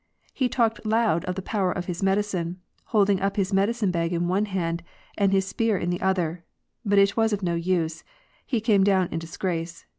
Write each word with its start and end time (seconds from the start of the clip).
He 0.33 0.49
talked 0.49 0.83
loud 0.83 1.23
of 1.25 1.35
the 1.35 1.43
power 1.43 1.71
of 1.71 1.85
his 1.85 2.01
medicine, 2.01 2.59
holding 2.85 3.21
up 3.21 3.35
his 3.35 3.53
medicine 3.53 3.91
bag 3.91 4.11
in 4.11 4.27
one 4.27 4.45
hand 4.45 4.81
and 5.15 5.31
his 5.31 5.45
spear 5.45 5.77
in 5.77 5.91
the 5.91 6.01
other; 6.01 6.43
but 6.83 6.97
it 6.97 7.15
was 7.15 7.33
of 7.33 7.43
no 7.43 7.53
use, 7.53 7.99
and 8.01 8.07
he 8.47 8.61
came 8.61 8.83
down 8.83 9.09
in 9.11 9.19
disgrace. 9.19 9.85